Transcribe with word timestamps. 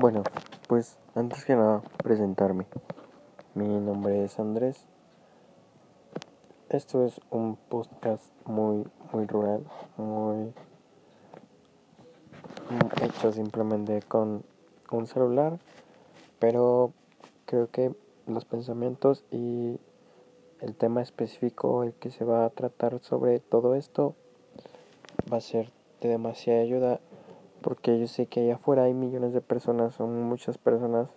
Bueno, 0.00 0.22
pues 0.68 0.96
antes 1.16 1.44
que 1.44 1.56
nada 1.56 1.82
presentarme. 2.04 2.66
Mi 3.56 3.66
nombre 3.66 4.22
es 4.22 4.38
Andrés. 4.38 4.86
Esto 6.68 7.04
es 7.04 7.20
un 7.30 7.56
podcast 7.56 8.22
muy 8.44 8.86
muy 9.12 9.26
rural, 9.26 9.64
muy 9.96 10.54
hecho 13.02 13.32
simplemente 13.32 14.00
con 14.02 14.44
un 14.92 15.08
celular, 15.08 15.58
pero 16.38 16.92
creo 17.46 17.68
que 17.68 17.92
los 18.28 18.44
pensamientos 18.44 19.24
y 19.32 19.80
el 20.60 20.76
tema 20.76 21.02
específico 21.02 21.82
el 21.82 21.92
que 21.94 22.12
se 22.12 22.24
va 22.24 22.44
a 22.44 22.50
tratar 22.50 23.00
sobre 23.00 23.40
todo 23.40 23.74
esto 23.74 24.14
va 25.32 25.38
a 25.38 25.40
ser 25.40 25.72
de 26.00 26.10
demasiada 26.10 26.60
ayuda 26.60 27.00
porque 27.62 27.98
yo 27.98 28.06
sé 28.06 28.26
que 28.26 28.40
allá 28.40 28.54
afuera 28.54 28.84
hay 28.84 28.94
millones 28.94 29.32
de 29.32 29.40
personas, 29.40 29.94
son 29.94 30.22
muchas 30.22 30.58
personas 30.58 31.08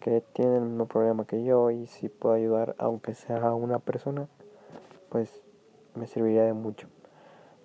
que 0.00 0.20
tienen 0.32 0.54
el 0.54 0.62
mismo 0.62 0.86
problema 0.86 1.26
que 1.26 1.44
yo 1.44 1.70
y 1.70 1.86
si 1.86 2.08
puedo 2.08 2.34
ayudar 2.34 2.74
aunque 2.78 3.14
sea 3.14 3.54
una 3.54 3.78
persona, 3.78 4.28
pues 5.08 5.42
me 5.94 6.06
serviría 6.06 6.44
de 6.44 6.52
mucho. 6.52 6.88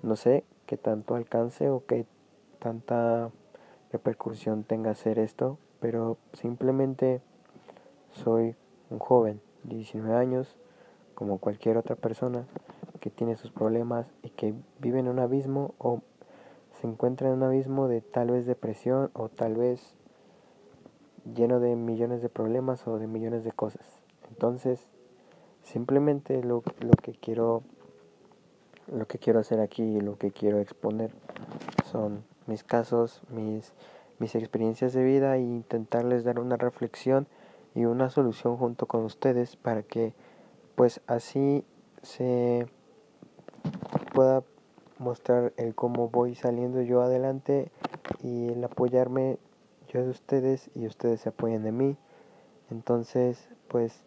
No 0.04 0.16
sé 0.16 0.44
qué 0.66 0.78
tanto 0.78 1.16
alcance 1.16 1.70
o 1.70 1.86
qué 1.86 2.06
tanta 2.60 3.32
repercusión 3.92 4.64
tenga 4.64 4.92
hacer 4.92 5.18
esto, 5.18 5.58
pero 5.80 6.18
simplemente 6.34 7.22
soy 8.12 8.56
un 8.90 9.00
joven, 9.00 9.42
de 9.64 9.76
19 9.76 10.16
años, 10.16 10.58
como 11.16 11.40
cualquier 11.40 11.78
otra 11.78 11.96
persona 11.96 12.46
que 13.00 13.10
tiene 13.10 13.36
sus 13.36 13.52
problemas 13.52 14.08
y 14.24 14.30
que 14.30 14.54
vive 14.80 15.00
en 15.00 15.08
un 15.08 15.20
abismo 15.20 15.74
o 15.78 16.02
se 16.80 16.88
encuentra 16.88 17.30
en 17.30 17.36
un 17.36 17.44
abismo 17.44 17.88
de 17.88 18.02
tal 18.02 18.32
vez 18.32 18.46
depresión 18.46 19.10
o 19.14 19.30
tal 19.30 19.56
vez 19.56 19.96
lleno 21.36 21.60
de 21.60 21.76
millones 21.76 22.22
de 22.22 22.30
problemas 22.30 22.88
o 22.88 22.98
de 23.00 23.08
millones 23.08 23.44
de 23.44 23.52
cosas. 23.52 24.02
Entonces, 24.30 24.88
simplemente 25.64 26.44
lo, 26.44 26.64
lo 26.80 26.92
que 27.02 27.14
quiero 27.14 27.64
lo 28.92 29.06
que 29.06 29.18
quiero 29.18 29.40
hacer 29.40 29.60
aquí 29.60 29.84
y 29.84 30.00
lo 30.00 30.18
que 30.18 30.32
quiero 30.32 30.60
exponer 30.60 31.12
son 31.92 32.24
mis 32.46 32.64
casos, 32.64 33.22
mis, 33.30 33.74
mis 34.20 34.34
experiencias 34.36 34.94
de 34.94 35.04
vida 35.04 35.36
e 35.36 35.42
intentarles 35.42 36.24
dar 36.24 36.40
una 36.40 36.56
reflexión 36.56 37.28
y 37.76 37.86
una 37.86 38.10
solución 38.10 38.58
junto 38.58 38.86
con 38.86 39.04
ustedes 39.04 39.56
para 39.58 39.84
que 39.84 40.14
pues 40.76 41.02
así 41.08 41.66
se 42.02 42.68
pueda 44.14 44.44
mostrar 45.08 45.54
el 45.56 45.74
cómo 45.74 46.10
voy 46.10 46.36
saliendo 46.36 46.82
yo 46.82 47.02
adelante 47.02 47.72
y 48.22 48.50
el 48.50 48.62
apoyarme 48.62 49.38
yo 49.88 50.04
de 50.04 50.10
ustedes 50.10 50.70
y 50.76 50.86
ustedes 50.86 51.22
se 51.22 51.30
apoyan 51.30 51.64
de 51.64 51.72
mí. 51.72 51.96
Entonces, 52.70 53.48
pues, 53.70 54.04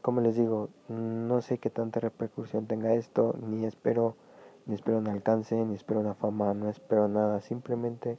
como 0.00 0.22
les 0.22 0.36
digo, 0.36 0.70
no 0.88 1.42
sé 1.42 1.58
qué 1.58 1.68
tanta 1.68 2.00
repercusión 2.00 2.66
tenga 2.66 2.94
esto, 2.94 3.36
ni 3.46 3.66
espero, 3.66 4.16
ni 4.64 4.74
espero 4.74 4.96
un 4.96 5.08
alcance, 5.08 5.54
ni 5.66 5.74
espero 5.74 6.00
una 6.00 6.14
fama, 6.14 6.54
no 6.54 6.70
espero 6.70 7.06
nada, 7.06 7.42
simplemente 7.42 8.16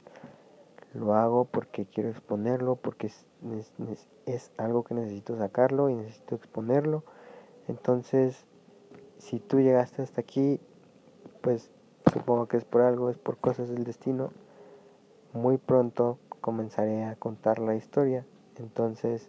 lo 0.94 1.14
hago 1.14 1.46
porque 1.46 1.86
quiero 1.86 2.10
exponerlo, 2.10 2.76
porque 2.76 3.08
es, 3.08 3.26
es 4.26 4.52
algo 4.56 4.84
que 4.84 4.94
necesito 4.94 5.36
sacarlo 5.36 5.90
y 5.90 5.96
necesito 5.96 6.36
exponerlo. 6.36 7.02
Entonces, 7.66 8.46
si 9.18 9.40
tú 9.40 9.58
llegaste 9.58 10.02
hasta 10.02 10.20
aquí, 10.20 10.60
pues 11.42 11.70
supongo 12.12 12.46
que 12.46 12.56
es 12.56 12.64
por 12.64 12.80
algo, 12.80 13.10
es 13.10 13.18
por 13.18 13.36
cosas 13.36 13.68
del 13.68 13.84
destino. 13.84 14.30
Muy 15.34 15.58
pronto 15.58 16.18
comenzaré 16.40 17.04
a 17.04 17.16
contar 17.16 17.58
la 17.58 17.74
historia. 17.74 18.24
Entonces, 18.56 19.28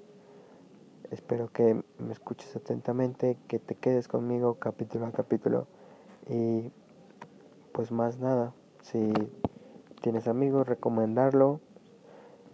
espero 1.12 1.52
que 1.52 1.84
me 1.98 2.14
escuches 2.14 2.56
atentamente, 2.56 3.38
que 3.48 3.60
te 3.60 3.76
quedes 3.76 4.08
conmigo 4.08 4.56
capítulo 4.56 5.08
a 5.08 5.12
capítulo. 5.12 5.68
Y 6.30 6.72
pues 7.74 7.92
más 7.92 8.20
nada, 8.20 8.54
si 8.82 9.12
tienes 10.02 10.28
amigos, 10.28 10.68
recomendarlo 10.68 11.60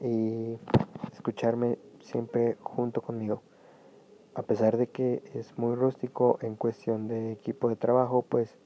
y 0.02 0.58
escucharme 1.12 1.78
siempre 2.02 2.58
junto 2.62 3.02
conmigo. 3.02 3.42
A 4.36 4.44
pesar 4.44 4.78
de 4.78 4.88
que 4.88 5.22
es 5.34 5.58
muy 5.58 5.76
rústico 5.76 6.40
en 6.42 6.56
cuestión 6.56 7.08
de 7.08 7.34
equipo 7.34 7.68
de 7.68 7.76
trabajo, 7.76 8.22
pues 8.22 8.58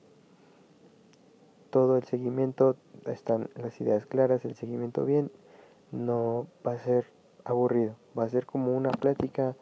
todo 1.73 1.97
el 1.97 2.03
seguimiento, 2.03 2.75
están 3.07 3.49
las 3.55 3.81
ideas 3.81 4.05
claras, 4.05 4.45
el 4.45 4.53
seguimiento 4.53 5.05
bien, 5.05 5.31
no 5.91 6.45
va 6.65 6.73
a 6.73 6.77
ser 6.77 7.07
aburrido, 7.45 7.95
va 8.17 8.25
a 8.25 8.29
ser 8.29 8.45
como 8.45 8.77
una 8.77 8.91
plática 8.91 9.55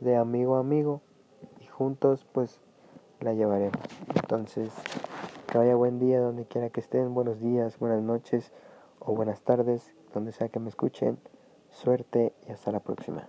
de 0.00 0.16
amigo 0.16 0.56
a 0.56 0.60
amigo 0.60 1.02
y 1.60 1.66
juntos 1.66 2.26
pues 2.32 2.62
la 3.20 3.34
llevaremos. 3.34 3.76
Entonces, 4.14 4.72
que 5.52 5.58
vaya 5.58 5.74
buen 5.74 5.98
día 5.98 6.20
donde 6.20 6.46
quiera 6.46 6.70
que 6.70 6.80
estén, 6.80 7.12
buenos 7.12 7.40
días, 7.40 7.78
buenas 7.78 8.00
noches 8.00 8.52
o 8.98 9.14
buenas 9.14 9.42
tardes, 9.42 9.92
donde 10.14 10.32
sea 10.32 10.48
que 10.48 10.60
me 10.60 10.70
escuchen. 10.70 11.18
Suerte 11.68 12.32
y 12.48 12.52
hasta 12.52 12.72
la 12.72 12.80
próxima. 12.80 13.28